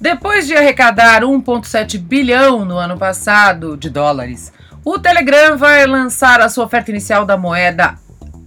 Depois 0.00 0.46
de 0.46 0.54
arrecadar 0.54 1.22
1,7 1.22 1.98
bilhão 1.98 2.64
no 2.64 2.76
ano 2.76 2.96
passado 2.96 3.76
de 3.76 3.90
dólares, 3.90 4.52
o 4.84 4.98
Telegram 4.98 5.56
vai 5.56 5.86
lançar 5.86 6.40
a 6.40 6.48
sua 6.48 6.64
oferta 6.64 6.90
inicial 6.90 7.24
da 7.24 7.36
moeda 7.36 7.98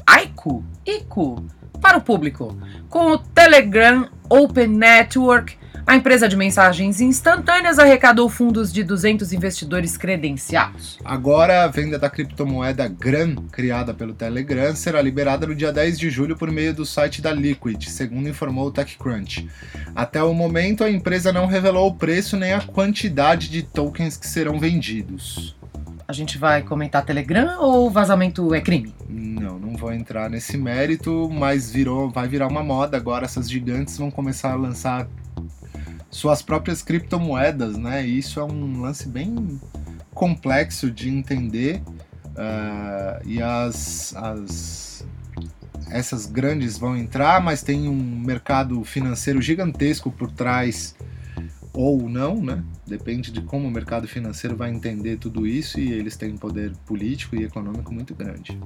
AICO, 0.05 0.63
ICO 0.85 1.45
para 1.81 1.97
o 1.97 2.01
público, 2.01 2.57
com 2.89 3.11
o 3.11 3.17
Telegram 3.17 4.07
Open 4.29 4.67
Network 4.67 5.57
a 5.87 5.95
empresa 5.95 6.27
de 6.27 6.35
mensagens 6.35 6.99
instantâneas 6.99 7.79
arrecadou 7.79 8.27
fundos 8.27 8.73
de 8.73 8.83
200 8.83 9.31
investidores 9.31 9.95
credenciados. 9.95 10.99
Agora, 11.05 11.63
a 11.63 11.67
venda 11.67 11.97
da 11.97 12.09
criptomoeda 12.09 12.89
GRAM, 12.89 13.35
criada 13.49 13.93
pelo 13.93 14.13
Telegram, 14.13 14.75
será 14.75 15.01
liberada 15.01 15.47
no 15.47 15.55
dia 15.55 15.71
10 15.71 15.97
de 15.97 16.09
julho 16.09 16.35
por 16.35 16.51
meio 16.51 16.73
do 16.73 16.85
site 16.85 17.21
da 17.21 17.31
Liquid, 17.31 17.81
segundo 17.85 18.27
informou 18.27 18.67
o 18.67 18.71
TechCrunch. 18.71 19.47
Até 19.95 20.21
o 20.21 20.33
momento, 20.33 20.83
a 20.83 20.91
empresa 20.91 21.31
não 21.31 21.45
revelou 21.45 21.87
o 21.87 21.95
preço 21.95 22.35
nem 22.35 22.51
a 22.51 22.59
quantidade 22.59 23.49
de 23.49 23.63
tokens 23.63 24.17
que 24.17 24.27
serão 24.27 24.59
vendidos. 24.59 25.55
A 26.05 26.13
gente 26.13 26.37
vai 26.37 26.63
comentar 26.63 27.03
Telegram 27.03 27.59
ou 27.59 27.89
vazamento 27.89 28.53
é 28.53 28.61
crime? 28.61 28.93
Não, 29.09 29.59
não 29.59 29.75
vou 29.75 29.91
entrar 29.91 30.29
nesse 30.29 30.57
mérito, 30.57 31.29
mas 31.29 31.69
virou, 31.69 32.09
vai 32.09 32.29
virar 32.29 32.47
uma 32.47 32.63
moda 32.63 32.95
agora. 32.95 33.25
Essas 33.25 33.49
gigantes 33.49 33.97
vão 33.97 34.09
começar 34.09 34.53
a 34.53 34.55
lançar 34.55 35.05
suas 36.09 36.41
próprias 36.41 36.81
criptomoedas, 36.81 37.77
né? 37.77 38.05
E 38.05 38.17
isso 38.17 38.39
é 38.39 38.43
um 38.43 38.81
lance 38.81 39.07
bem 39.07 39.59
complexo 40.13 40.89
de 40.89 41.09
entender 41.09 41.81
uh, 42.29 43.21
e 43.25 43.41
as, 43.41 44.15
as 44.15 45.05
essas 45.89 46.25
grandes 46.25 46.77
vão 46.77 46.97
entrar, 46.97 47.41
mas 47.41 47.61
tem 47.61 47.87
um 47.87 48.19
mercado 48.25 48.83
financeiro 48.83 49.41
gigantesco 49.41 50.11
por 50.11 50.31
trás 50.31 50.95
ou 51.73 52.09
não, 52.09 52.41
né? 52.41 52.63
Depende 52.85 53.31
de 53.31 53.41
como 53.41 53.67
o 53.67 53.71
mercado 53.71 54.07
financeiro 54.07 54.55
vai 54.55 54.69
entender 54.69 55.17
tudo 55.17 55.45
isso 55.45 55.79
e 55.79 55.93
eles 55.93 56.17
têm 56.17 56.33
um 56.33 56.37
poder 56.37 56.73
político 56.85 57.35
e 57.35 57.43
econômico 57.43 57.93
muito 57.93 58.15
grande. 58.15 58.59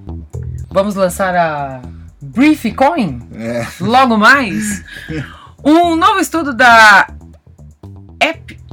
Vamos 0.69 0.95
lançar 0.95 1.35
a 1.35 1.81
Brief 2.21 2.71
Coin? 2.73 3.19
É. 3.35 3.67
Logo 3.81 4.17
mais? 4.17 4.83
Um 5.63 5.95
novo 5.95 6.19
estudo 6.19 6.55
da 6.55 7.07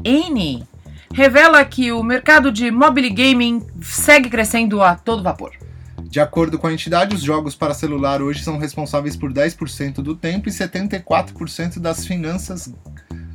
N 0.04 0.64
revela 1.12 1.64
que 1.64 1.90
o 1.92 2.02
mercado 2.02 2.52
de 2.52 2.70
mobile 2.70 3.10
gaming 3.10 3.66
segue 3.80 4.28
crescendo 4.28 4.82
a 4.82 4.94
todo 4.94 5.22
vapor. 5.22 5.52
De 6.02 6.20
acordo 6.20 6.58
com 6.58 6.66
a 6.66 6.72
entidade, 6.72 7.14
os 7.14 7.22
jogos 7.22 7.54
para 7.54 7.74
celular 7.74 8.22
hoje 8.22 8.42
são 8.42 8.56
responsáveis 8.58 9.16
por 9.16 9.32
10% 9.32 9.94
do 9.96 10.14
tempo 10.14 10.48
e 10.48 10.52
74% 10.52 11.78
das 11.78 12.06
finanças 12.06 12.72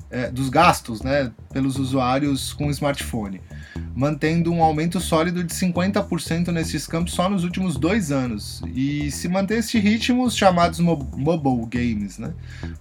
é, 0.10 0.30
dos 0.30 0.50
gastos 0.50 1.02
né, 1.02 1.32
pelos 1.52 1.78
usuários 1.78 2.54
com 2.54 2.70
smartphone 2.70 3.42
mantendo 3.96 4.52
um 4.52 4.64
aumento 4.64 5.00
sólido 5.00 5.44
de 5.44 5.54
50% 5.54 6.48
nesses 6.48 6.88
campos 6.88 7.14
só 7.14 7.30
nos 7.30 7.44
últimos 7.44 7.78
dois 7.78 8.12
anos. 8.12 8.62
E 8.74 9.12
se 9.12 9.28
manter 9.28 9.60
este 9.60 9.80
ritmo, 9.80 10.24
os 10.24 10.36
chamados 10.36 10.80
mo 10.80 11.08
mobile 11.16 11.66
games 11.70 12.18
né, 12.18 12.34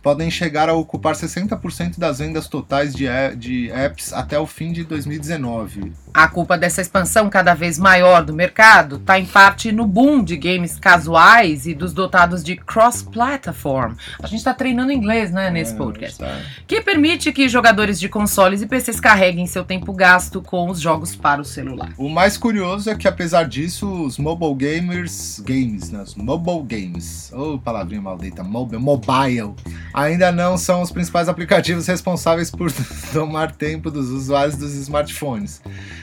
podem 0.02 0.31
chegar 0.31 0.69
a 0.69 0.75
ocupar 0.75 1.14
60% 1.14 1.99
das 1.99 2.19
vendas 2.19 2.49
totais 2.49 2.95
de, 2.95 3.07
de 3.37 3.71
apps 3.71 4.12
até 4.12 4.38
o 4.38 4.47
fim 4.47 4.73
de 4.73 4.85
2019. 4.85 5.92
A 6.14 6.28
culpa 6.28 6.59
dessa 6.59 6.81
expansão 6.81 7.28
cada 7.31 7.54
vez 7.54 7.78
maior 7.78 8.23
do 8.23 8.35
mercado 8.35 8.97
está 8.97 9.19
em 9.19 9.25
parte 9.25 9.73
no 9.73 9.87
boom 9.87 10.23
de 10.23 10.37
games 10.37 10.78
casuais 10.78 11.66
e 11.66 11.75
dos 11.75 11.92
dotados 11.92 12.45
de 12.45 12.57
cross-platform. 12.57 13.95
A 14.23 14.26
gente 14.26 14.38
está 14.38 14.52
treinando 14.52 14.92
inglês 14.92 15.31
né, 15.31 15.50
nesse 15.50 15.73
é, 15.73 15.76
podcast. 15.76 16.19
Tá. 16.19 16.38
Que 16.66 16.81
permite 16.81 17.33
que 17.33 17.49
jogadores 17.49 17.99
de 17.99 18.09
consoles 18.09 18.62
e 18.62 18.66
PCs 18.66 19.00
carreguem 19.00 19.47
seu 19.47 19.64
tempo 19.64 19.92
gasto 19.92 20.42
com 20.42 20.69
os 20.69 20.81
jogos 20.81 21.01
para 21.14 21.40
o 21.40 21.44
celular. 21.44 21.92
O 21.97 22.09
mais 22.09 22.37
curioso 22.37 22.88
é 22.88 22.94
que, 22.94 23.09
apesar 23.09 23.44
disso, 23.44 23.90
os 24.04 24.18
mobile 24.18 24.54
gamers, 24.54 25.40
games, 25.40 25.90
né, 25.90 26.02
os 26.02 26.14
mobile 26.14 26.62
games, 26.62 27.30
ou 27.32 27.54
oh, 27.54 27.59
palavrinha 27.59 28.00
maldita, 28.00 28.44
mobile, 28.44 28.80
mobile, 28.80 29.54
ainda 29.92 30.30
não 30.30 30.56
são 30.56 30.82
os 30.82 30.90
principais 30.90 31.28
aplicativos 31.28 31.87
responsáveis 31.87 32.50
por 32.50 32.71
tomar 33.12 33.52
tempo 33.52 33.90
dos 33.90 34.09
usuários 34.11 34.56
dos 34.56 34.75
smartphones 34.75 35.61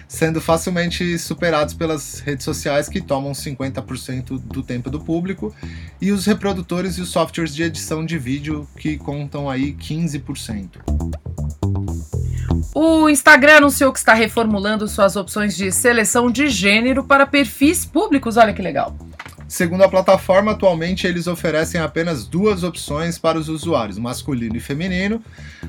sendo 0.09 0.41
facilmente 0.41 1.17
superados 1.19 1.75
pelas 1.75 2.19
redes 2.19 2.43
sociais 2.43 2.89
que 2.89 2.99
tomam 2.99 3.31
50% 3.31 4.39
do 4.39 4.63
tempo 4.63 4.89
do 4.89 4.99
público 4.99 5.55
e 6.01 6.11
os 6.11 6.25
reprodutores 6.25 6.97
e 6.97 7.01
os 7.01 7.09
softwares 7.09 7.53
de 7.53 7.61
edição 7.61 8.03
de 8.03 8.17
vídeo 8.17 8.67
que 8.75 8.97
contam 8.97 9.47
aí 9.47 9.73
15%. 9.73 11.58
O 12.81 13.09
Instagram 13.09 13.57
anunciou 13.57 13.91
que 13.91 13.99
está 13.99 14.13
reformulando 14.13 14.87
suas 14.87 15.17
opções 15.17 15.53
de 15.53 15.69
seleção 15.69 16.31
de 16.31 16.47
gênero 16.47 17.03
para 17.03 17.25
perfis 17.25 17.83
públicos. 17.85 18.37
Olha 18.37 18.53
que 18.53 18.61
legal. 18.61 18.95
Segundo 19.49 19.83
a 19.83 19.89
plataforma, 19.89 20.53
atualmente 20.53 21.05
eles 21.05 21.27
oferecem 21.27 21.81
apenas 21.81 22.25
duas 22.25 22.63
opções 22.63 23.17
para 23.17 23.37
os 23.37 23.49
usuários, 23.49 23.97
masculino 23.97 24.55
e 24.55 24.61
feminino, 24.61 25.21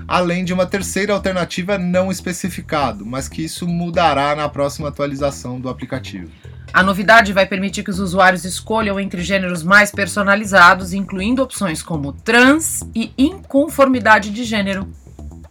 além 0.06 0.44
de 0.44 0.52
uma 0.52 0.66
terceira 0.66 1.12
alternativa 1.12 1.76
não 1.76 2.12
especificado, 2.12 3.04
mas 3.04 3.28
que 3.28 3.44
isso 3.44 3.66
mudará 3.66 4.36
na 4.36 4.48
próxima 4.48 4.86
atualização 4.86 5.58
do 5.58 5.68
aplicativo. 5.68 6.30
A 6.72 6.80
novidade 6.80 7.32
vai 7.32 7.44
permitir 7.44 7.82
que 7.82 7.90
os 7.90 7.98
usuários 7.98 8.44
escolham 8.44 9.00
entre 9.00 9.24
gêneros 9.24 9.64
mais 9.64 9.90
personalizados, 9.90 10.92
incluindo 10.92 11.42
opções 11.42 11.82
como 11.82 12.12
trans 12.12 12.88
e 12.94 13.12
inconformidade 13.18 14.30
de 14.30 14.44
gênero. 14.44 14.88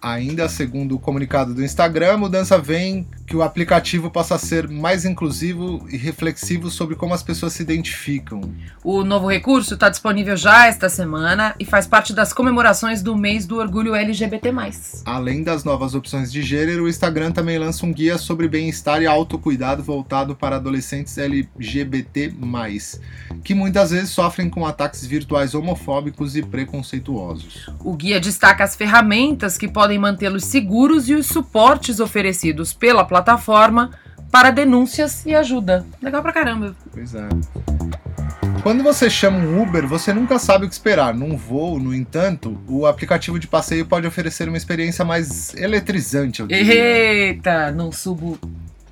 Ainda 0.01 0.47
segundo 0.47 0.95
o 0.95 0.99
comunicado 0.99 1.53
do 1.53 1.63
Instagram, 1.63 2.13
a 2.13 2.17
mudança 2.17 2.57
vem 2.57 3.07
que 3.25 3.35
o 3.35 3.43
aplicativo 3.43 4.09
possa 4.09 4.37
ser 4.37 4.67
mais 4.67 5.05
inclusivo 5.05 5.85
e 5.89 5.97
reflexivo 5.97 6.69
sobre 6.69 6.95
como 6.95 7.13
as 7.13 7.21
pessoas 7.21 7.53
se 7.53 7.61
identificam. 7.61 8.41
O 8.83 9.03
novo 9.03 9.27
recurso 9.27 9.73
está 9.73 9.89
disponível 9.89 10.37
já 10.37 10.67
esta 10.67 10.89
semana 10.89 11.53
e 11.59 11.65
faz 11.65 11.85
parte 11.85 12.13
das 12.13 12.31
comemorações 12.31 13.01
do 13.01 13.15
mês 13.15 13.45
do 13.45 13.57
orgulho 13.57 13.95
LGBT. 13.95 14.51
Além 15.05 15.43
das 15.43 15.63
novas 15.63 15.93
opções 15.95 16.31
de 16.31 16.41
gênero, 16.41 16.85
o 16.85 16.89
Instagram 16.89 17.31
também 17.31 17.57
lança 17.57 17.85
um 17.85 17.93
guia 17.93 18.17
sobre 18.17 18.47
bem-estar 18.47 19.01
e 19.01 19.07
autocuidado 19.07 19.83
voltado 19.83 20.35
para 20.35 20.57
adolescentes 20.57 21.17
LGBT, 21.17 22.33
que 23.43 23.53
muitas 23.53 23.91
vezes 23.91 24.09
sofrem 24.09 24.49
com 24.49 24.65
ataques 24.65 25.05
virtuais 25.05 25.53
homofóbicos 25.53 26.35
e 26.35 26.41
preconceituosos. 26.41 27.69
O 27.83 27.95
guia 27.95 28.19
destaca 28.19 28.63
as 28.63 28.75
ferramentas 28.75 29.57
que 29.57 29.67
podem 29.67 29.88
mantê-los 29.97 30.45
seguros 30.45 31.09
e 31.09 31.15
os 31.15 31.25
suportes 31.25 31.99
oferecidos 31.99 32.73
pela 32.73 33.03
plataforma 33.03 33.91
para 34.31 34.51
denúncias 34.51 35.25
e 35.25 35.33
ajuda. 35.33 35.85
Legal 36.01 36.21
pra 36.21 36.33
caramba. 36.33 36.75
Pois 36.91 37.15
é. 37.15 37.27
Quando 38.61 38.83
você 38.83 39.09
chama 39.09 39.37
um 39.39 39.61
Uber, 39.61 39.87
você 39.87 40.13
nunca 40.13 40.37
sabe 40.37 40.65
o 40.65 40.67
que 40.67 40.73
esperar. 40.73 41.13
Num 41.13 41.37
voo, 41.37 41.79
no 41.79 41.93
entanto, 41.95 42.61
o 42.67 42.85
aplicativo 42.85 43.39
de 43.39 43.47
passeio 43.47 43.85
pode 43.85 44.05
oferecer 44.05 44.49
uma 44.49 44.57
experiência 44.57 45.05
mais 45.05 45.53
eletrizante. 45.55 46.43
Eita, 46.49 47.71
não 47.71 47.91
subo 47.91 48.37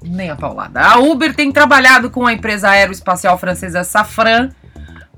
nem 0.01 0.29
a 0.29 0.35
paulada. 0.35 0.81
A 0.81 0.99
Uber 0.99 1.35
tem 1.35 1.51
trabalhado 1.51 2.09
com 2.09 2.25
a 2.25 2.33
empresa 2.33 2.69
aeroespacial 2.69 3.37
francesa 3.37 3.83
Safran 3.83 4.49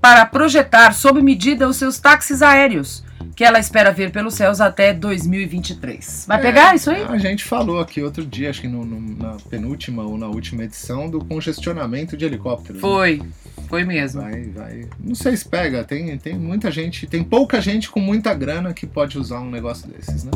para 0.01 0.25
projetar 0.25 0.93
sob 0.93 1.21
medida 1.21 1.67
os 1.67 1.77
seus 1.77 1.99
táxis 1.99 2.41
aéreos, 2.41 3.03
que 3.39 3.43
ela 3.45 3.57
espera 3.57 3.89
ver 3.89 4.11
pelos 4.11 4.33
céus 4.33 4.59
até 4.59 4.91
2023. 4.93 6.25
Vai 6.27 6.39
É, 6.39 6.41
pegar 6.41 6.75
isso 6.75 6.89
aí? 6.91 7.03
A 7.03 7.17
gente 7.17 7.45
falou 7.45 7.79
aqui 7.79 8.01
outro 8.01 8.25
dia, 8.25 8.49
acho 8.49 8.59
que 8.59 8.67
no- 8.67 8.83
no- 8.83 9.15
na 9.17 9.37
penúltima 9.49 10.03
ou 10.03 10.17
na 10.17 10.27
última 10.27 10.65
edição, 10.65 11.09
do 11.09 11.23
congestionamento 11.23 12.17
de 12.17 12.25
helicópteros. 12.25 12.81
né? 12.81 12.81
Foi, 12.81 13.21
foi 13.69 13.85
mesmo. 13.85 14.19
Vai, 14.21 14.43
vai. 14.49 14.85
Não 15.01 15.15
sei 15.15 15.37
se 15.37 15.47
pega. 15.47 15.85
Tem, 15.85 16.17
tem 16.17 16.37
muita 16.37 16.69
gente, 16.69 17.07
tem 17.07 17.23
pouca 17.23 17.61
gente 17.61 17.89
com 17.89 18.01
muita 18.01 18.33
grana 18.33 18.73
que 18.73 18.85
pode 18.85 19.17
usar 19.17 19.39
um 19.39 19.49
negócio 19.49 19.87
desses, 19.87 20.25
né? 20.25 20.31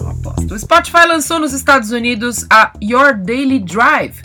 Eu 0.00 0.08
aposto. 0.08 0.54
O 0.54 0.58
Spotify 0.58 1.06
lançou 1.06 1.38
nos 1.38 1.52
Estados 1.52 1.90
Unidos 1.90 2.46
a 2.50 2.72
Your 2.82 3.14
Daily 3.18 3.58
Drive, 3.58 4.22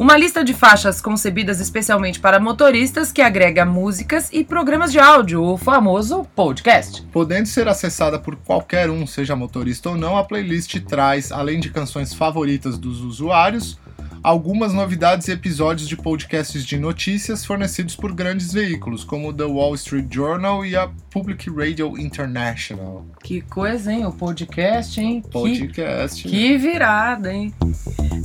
uma 0.00 0.16
lista 0.16 0.42
de 0.42 0.54
faixas 0.54 0.98
concebidas 0.98 1.60
especialmente 1.60 2.18
para 2.18 2.40
motoristas 2.40 3.12
que 3.12 3.20
agrega 3.20 3.66
músicas 3.66 4.30
e 4.32 4.42
programas 4.42 4.90
de 4.90 4.98
áudio, 4.98 5.42
o 5.42 5.58
famoso 5.58 6.24
podcast. 6.34 7.02
Podendo 7.12 7.44
ser 7.44 7.68
acessada 7.68 8.18
por 8.18 8.34
qualquer 8.36 8.88
um, 8.88 9.06
seja 9.06 9.36
motorista 9.36 9.90
ou 9.90 9.98
não, 9.98 10.16
a 10.16 10.24
playlist 10.24 10.74
traz, 10.88 11.30
além 11.30 11.60
de 11.60 11.68
canções 11.68 12.14
favoritas 12.14 12.78
dos 12.78 13.02
usuários, 13.02 13.78
algumas 14.22 14.72
novidades 14.72 15.28
e 15.28 15.32
episódios 15.32 15.88
de 15.88 15.96
podcasts 15.96 16.64
de 16.64 16.78
notícias 16.78 17.44
fornecidos 17.44 17.96
por 17.96 18.12
grandes 18.12 18.52
veículos, 18.52 19.02
como 19.04 19.28
o 19.28 19.32
The 19.32 19.44
Wall 19.44 19.74
Street 19.74 20.06
Journal 20.10 20.64
e 20.64 20.76
a 20.76 20.90
Public 21.10 21.48
Radio 21.50 21.98
International. 21.98 23.06
Que 23.22 23.40
coisa, 23.40 23.92
hein? 23.92 24.04
O 24.06 24.12
podcast, 24.12 25.00
hein? 25.00 25.22
Que, 25.22 25.28
Podcast. 25.28 26.26
né? 26.26 26.30
que 26.30 26.58
virada, 26.58 27.32
hein? 27.32 27.54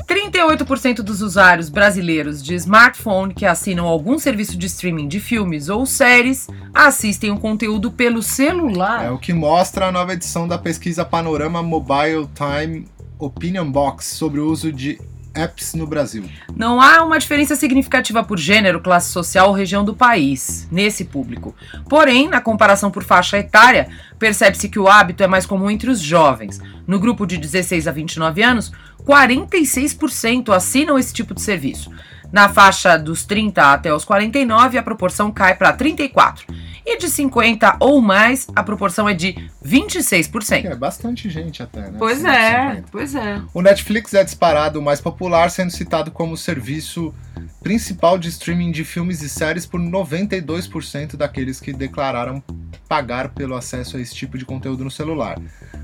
38% 0.07 0.97
dos 0.97 1.21
usuários 1.21 1.69
brasileiros 1.69 2.43
de 2.43 2.55
smartphone 2.55 3.33
que 3.33 3.45
assinam 3.45 3.85
algum 3.85 4.19
serviço 4.19 4.57
de 4.57 4.65
streaming 4.67 5.07
de 5.07 5.19
filmes 5.19 5.69
ou 5.69 5.85
séries 5.85 6.47
assistem 6.73 7.31
o 7.31 7.39
conteúdo 7.39 7.91
pelo 7.91 8.21
celular. 8.21 9.05
É 9.05 9.11
o 9.11 9.17
que 9.17 9.33
mostra 9.33 9.87
a 9.87 9.91
nova 9.91 10.13
edição 10.13 10.47
da 10.47 10.57
pesquisa 10.57 11.05
Panorama 11.05 11.63
Mobile 11.63 12.27
Time 12.35 12.87
Opinion 13.17 13.71
Box 13.71 14.05
sobre 14.05 14.39
o 14.39 14.51
uso 14.51 14.71
de 14.71 14.99
apps 15.35 15.73
no 15.73 15.85
Brasil. 15.85 16.23
Não 16.55 16.81
há 16.81 17.03
uma 17.03 17.19
diferença 17.19 17.55
significativa 17.55 18.23
por 18.23 18.39
gênero, 18.39 18.81
classe 18.81 19.11
social 19.11 19.49
ou 19.49 19.53
região 19.53 19.83
do 19.83 19.95
país 19.95 20.67
nesse 20.71 21.05
público. 21.05 21.53
Porém, 21.89 22.27
na 22.27 22.41
comparação 22.41 22.89
por 22.89 23.03
faixa 23.03 23.37
etária, 23.37 23.87
percebe-se 24.17 24.69
que 24.69 24.79
o 24.79 24.87
hábito 24.87 25.23
é 25.23 25.27
mais 25.27 25.45
comum 25.45 25.69
entre 25.69 25.89
os 25.89 25.99
jovens. 25.99 26.61
No 26.87 26.99
grupo 26.99 27.25
de 27.25 27.37
16 27.37 27.87
a 27.87 27.91
29 27.91 28.41
anos, 28.41 28.71
46% 29.05 30.49
assinam 30.49 30.97
esse 30.97 31.13
tipo 31.13 31.33
de 31.33 31.41
serviço. 31.41 31.91
Na 32.35 32.49
faixa 32.49 32.97
dos 32.97 33.23
30 33.23 33.71
até 33.71 33.93
os 33.93 34.03
49, 34.03 34.77
a 34.77 34.83
proporção 34.83 35.31
cai 35.31 35.55
para 35.55 35.71
34. 35.71 36.45
E 36.85 36.97
de 36.97 37.07
50 37.07 37.77
ou 37.79 38.01
mais, 38.01 38.45
a 38.53 38.61
proporção 38.61 39.07
é 39.07 39.13
de 39.13 39.49
26%. 39.65 40.65
É 40.65 40.75
bastante 40.75 41.29
gente 41.29 41.63
até, 41.63 41.89
né? 41.89 41.95
Pois 41.97 42.25
é, 42.25 42.71
50. 42.71 42.87
pois 42.91 43.15
é. 43.15 43.41
O 43.53 43.61
Netflix 43.61 44.13
é 44.13 44.21
disparado 44.21 44.79
o 44.79 44.81
mais 44.81 44.99
popular, 44.99 45.49
sendo 45.49 45.71
citado 45.71 46.11
como 46.11 46.33
o 46.33 46.37
serviço 46.37 47.15
principal 47.63 48.17
de 48.17 48.27
streaming 48.27 48.73
de 48.73 48.83
filmes 48.83 49.21
e 49.21 49.29
séries 49.29 49.65
por 49.65 49.79
92% 49.79 51.15
daqueles 51.15 51.61
que 51.61 51.71
declararam 51.71 52.43
pagar 52.89 53.29
pelo 53.29 53.55
acesso 53.55 53.95
a 53.95 54.01
esse 54.01 54.13
tipo 54.13 54.37
de 54.37 54.43
conteúdo 54.43 54.83
no 54.83 54.91
celular. 54.91 55.39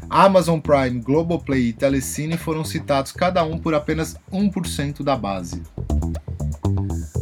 Amazon 0.09 0.59
Prime, 0.59 0.99
Globoplay 0.99 1.69
e 1.69 1.73
Telecine 1.73 2.37
foram 2.37 2.65
citados 2.65 3.13
cada 3.13 3.41
um 3.45 3.57
por 3.57 3.73
apenas 3.73 4.17
1% 4.33 5.01
da 5.01 5.15
base. 5.15 5.63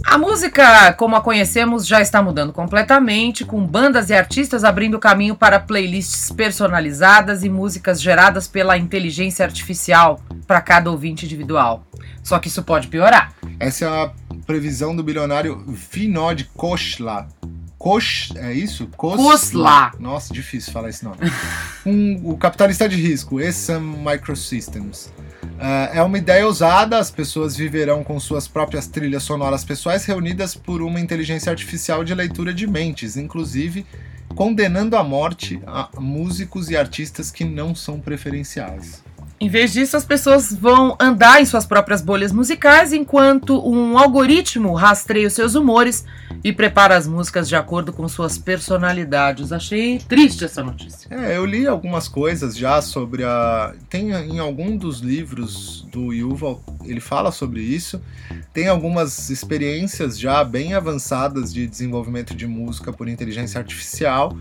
A 0.09 0.17
música, 0.17 0.91
como 0.93 1.15
a 1.15 1.21
conhecemos, 1.21 1.85
já 1.85 2.01
está 2.01 2.19
mudando 2.19 2.51
completamente, 2.51 3.45
com 3.45 3.63
bandas 3.63 4.09
e 4.09 4.13
artistas 4.15 4.63
abrindo 4.63 4.97
caminho 4.97 5.35
para 5.35 5.59
playlists 5.59 6.31
personalizadas 6.31 7.43
e 7.43 7.49
músicas 7.49 8.01
geradas 8.01 8.47
pela 8.47 8.75
inteligência 8.75 9.45
artificial 9.45 10.19
para 10.47 10.61
cada 10.61 10.89
ouvinte 10.89 11.27
individual. 11.27 11.85
Só 12.23 12.39
que 12.39 12.47
isso 12.47 12.63
pode 12.63 12.87
piorar. 12.87 13.33
Essa 13.59 13.85
é 13.85 13.87
a 13.87 14.11
previsão 14.47 14.95
do 14.95 15.03
bilionário 15.03 15.63
Vinod 15.67 16.49
Khosla. 16.57 17.27
Kosh, 17.77 18.33
é 18.35 18.51
isso? 18.51 18.89
Khosla. 18.97 19.91
Nossa, 19.99 20.33
difícil 20.33 20.73
falar 20.73 20.89
esse 20.89 21.05
nome. 21.05 21.17
um, 21.85 22.31
o 22.31 22.35
capitalista 22.35 22.89
de 22.89 22.95
risco, 22.95 23.39
Essam 23.39 23.79
Microsystems. 23.81 25.13
Ah, 25.59 25.89
é 25.93 26.01
uma 26.01 26.17
ideia 26.17 26.45
ousada, 26.45 26.97
as 26.97 27.11
pessoas 27.11 27.55
viverão 27.55 28.03
com 28.03 28.19
suas 28.19 28.47
próprias 28.47 28.87
trilhas 28.87 29.23
sonoras 29.23 29.63
pessoais 29.63 30.05
reunidas 30.05 30.55
por 30.55 30.81
uma 30.81 30.99
inteligência 30.99 31.49
artificial 31.49 32.03
de 32.03 32.13
leitura 32.13 32.53
de 32.53 32.65
mentes, 32.65 33.17
inclusive 33.17 33.85
condenando 34.35 34.95
à 34.95 35.03
morte 35.03 35.59
a 35.65 35.89
músicos 35.99 36.69
e 36.69 36.77
artistas 36.77 37.31
que 37.31 37.43
não 37.43 37.73
são 37.75 37.99
preferenciais. 37.99 39.03
Em 39.41 39.47
vez 39.47 39.71
disso, 39.71 39.95
as 39.95 40.03
pessoas 40.03 40.51
vão 40.51 40.97
andar 40.99 41.41
em 41.41 41.45
suas 41.45 41.65
próprias 41.65 42.01
bolhas 42.01 42.33
musicais 42.33 42.91
enquanto 42.91 43.57
um 43.65 43.97
algoritmo 43.97 44.73
rastreia 44.73 45.27
os 45.27 45.33
seus 45.33 45.55
humores 45.55 46.03
e 46.43 46.51
prepara 46.51 46.97
as 46.97 47.07
músicas 47.07 47.47
de 47.47 47.55
acordo 47.55 47.93
com 47.93 48.05
suas 48.09 48.37
personalidades. 48.37 49.53
Achei 49.53 49.99
triste 49.99 50.43
essa 50.43 50.61
notícia. 50.61 51.07
É, 51.09 51.37
eu 51.37 51.45
li 51.45 51.65
algumas 51.65 52.09
coisas 52.09 52.57
já 52.57 52.81
sobre 52.81 53.23
a. 53.23 53.73
Tem 53.89 54.11
em 54.11 54.39
algum 54.39 54.75
dos 54.75 54.99
livros 54.99 55.87
do 55.89 56.13
Yuval, 56.13 56.61
ele 56.83 56.99
fala 56.99 57.31
sobre 57.31 57.61
isso. 57.61 58.01
Tem 58.53 58.67
algumas 58.67 59.29
experiências 59.29 60.19
já 60.19 60.43
bem 60.43 60.73
avançadas 60.73 61.53
de 61.53 61.65
desenvolvimento 61.65 62.35
de 62.35 62.45
música 62.45 62.91
por 62.91 63.07
inteligência 63.07 63.57
artificial, 63.57 64.35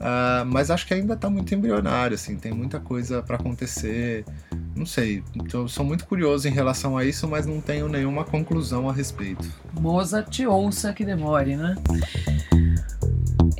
ah, 0.00 0.44
mas 0.46 0.70
acho 0.70 0.86
que 0.86 0.94
ainda 0.94 1.14
está 1.14 1.28
muito 1.28 1.54
embrionário, 1.54 2.14
assim, 2.14 2.36
tem 2.36 2.52
muita 2.52 2.78
coisa 2.78 3.22
para 3.22 3.36
acontecer. 3.36 4.24
Não 4.74 4.86
sei, 4.86 5.22
eu 5.52 5.68
sou 5.68 5.84
muito 5.84 6.06
curioso 6.06 6.46
em 6.46 6.52
relação 6.52 6.96
a 6.96 7.04
isso, 7.04 7.26
mas 7.26 7.46
não 7.46 7.60
tenho 7.60 7.88
nenhuma 7.88 8.24
conclusão 8.24 8.88
a 8.88 8.92
respeito. 8.92 9.48
Moza 9.80 10.22
te 10.22 10.46
ouça 10.46 10.92
que 10.92 11.04
demore, 11.04 11.56
né? 11.56 11.76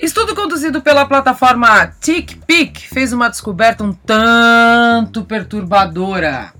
Estudo 0.00 0.34
conduzido 0.34 0.80
pela 0.80 1.06
plataforma 1.06 1.88
TickPick 2.00 2.86
fez 2.88 3.12
uma 3.12 3.28
descoberta 3.28 3.82
um 3.82 3.92
tanto 3.92 5.24
perturbadora. 5.24 6.52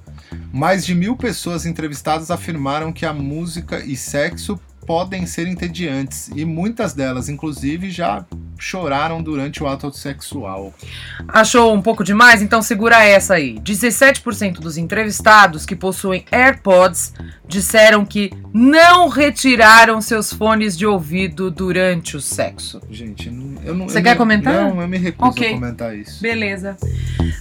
Mais 0.52 0.84
de 0.84 0.94
mil 0.94 1.16
pessoas 1.16 1.64
entrevistadas 1.64 2.32
afirmaram 2.32 2.92
que 2.92 3.06
a 3.06 3.12
música 3.12 3.78
e 3.84 3.96
sexo 3.96 4.58
podem 4.84 5.26
ser 5.26 5.46
entediantes, 5.46 6.30
e 6.34 6.46
muitas 6.46 6.94
delas, 6.94 7.28
inclusive, 7.28 7.90
já 7.90 8.24
choraram 8.58 9.22
durante 9.22 9.62
o 9.62 9.66
ato 9.68 9.90
sexual. 9.96 10.74
Achou 11.28 11.72
um 11.72 11.80
pouco 11.80 12.02
demais? 12.04 12.42
Então 12.42 12.60
segura 12.60 13.02
essa 13.04 13.34
aí. 13.34 13.58
17% 13.60 14.54
dos 14.60 14.76
entrevistados 14.76 15.64
que 15.64 15.76
possuem 15.76 16.24
AirPods 16.30 17.14
disseram 17.46 18.04
que 18.04 18.30
não 18.52 19.08
retiraram 19.08 20.00
seus 20.00 20.32
fones 20.32 20.76
de 20.76 20.84
ouvido 20.86 21.50
durante 21.50 22.16
o 22.16 22.20
sexo. 22.20 22.80
Gente, 22.90 23.28
eu 23.64 23.74
não. 23.74 23.88
Você 23.88 24.02
quer 24.02 24.10
me- 24.12 24.16
comentar? 24.16 24.52
Não, 24.54 24.80
eu 24.82 24.88
me 24.88 24.98
recuso 24.98 25.30
Ok. 25.30 25.48
a 25.48 25.54
comentar 25.54 25.96
isso. 25.96 26.20
Beleza. 26.20 26.76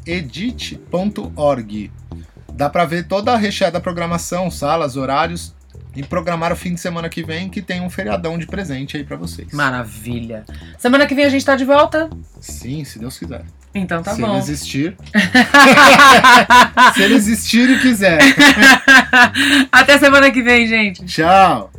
br.in-edit.org. 0.00 1.92
Dá 2.52 2.68
para 2.68 2.84
ver 2.84 3.06
toda 3.06 3.32
a 3.32 3.36
recheada 3.36 3.80
programação, 3.80 4.50
salas, 4.50 4.96
horários 4.96 5.54
e 5.94 6.02
programar 6.02 6.52
o 6.52 6.56
fim 6.56 6.74
de 6.74 6.80
semana 6.80 7.08
que 7.08 7.22
vem, 7.22 7.48
que 7.48 7.60
tem 7.60 7.80
um 7.80 7.90
feriadão 7.90 8.38
de 8.38 8.46
presente 8.46 8.96
aí 8.96 9.04
para 9.04 9.16
vocês. 9.16 9.52
Maravilha. 9.52 10.44
Semana 10.78 11.06
que 11.06 11.14
vem 11.14 11.24
a 11.24 11.28
gente 11.28 11.44
tá 11.44 11.56
de 11.56 11.64
volta? 11.64 12.08
Sim, 12.40 12.84
se 12.84 12.98
Deus 12.98 13.18
quiser. 13.18 13.44
Então 13.74 14.02
tá 14.02 14.14
se 14.14 14.20
bom. 14.20 14.28
ele 14.28 14.38
existir. 14.38 14.96
se 16.94 17.02
ele 17.02 17.14
existir 17.14 17.70
e 17.70 17.80
quiser. 17.80 18.18
Até 19.70 19.98
semana 19.98 20.30
que 20.30 20.42
vem, 20.42 20.66
gente. 20.66 21.04
Tchau. 21.06 21.70